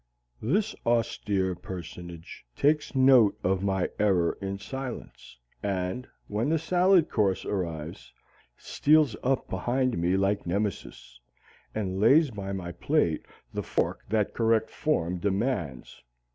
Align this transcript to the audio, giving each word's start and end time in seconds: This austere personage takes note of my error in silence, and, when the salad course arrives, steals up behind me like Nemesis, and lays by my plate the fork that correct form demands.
This 0.41 0.73
austere 0.83 1.53
personage 1.53 2.43
takes 2.55 2.95
note 2.95 3.37
of 3.43 3.61
my 3.61 3.87
error 3.99 4.35
in 4.41 4.57
silence, 4.57 5.37
and, 5.61 6.07
when 6.27 6.49
the 6.49 6.57
salad 6.57 7.07
course 7.07 7.45
arrives, 7.45 8.11
steals 8.57 9.15
up 9.21 9.47
behind 9.47 9.99
me 9.99 10.17
like 10.17 10.47
Nemesis, 10.47 11.19
and 11.75 11.99
lays 11.99 12.31
by 12.31 12.51
my 12.51 12.71
plate 12.71 13.27
the 13.53 13.61
fork 13.61 13.99
that 14.09 14.33
correct 14.33 14.71
form 14.71 15.19
demands. 15.19 16.01